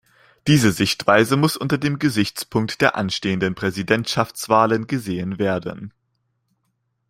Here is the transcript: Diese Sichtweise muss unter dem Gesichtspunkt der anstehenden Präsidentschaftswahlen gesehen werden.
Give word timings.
Diese 0.47 0.71
Sichtweise 0.71 1.37
muss 1.37 1.55
unter 1.55 1.77
dem 1.77 1.99
Gesichtspunkt 1.99 2.81
der 2.81 2.95
anstehenden 2.95 3.53
Präsidentschaftswahlen 3.53 4.87
gesehen 4.87 5.37
werden. 5.37 5.93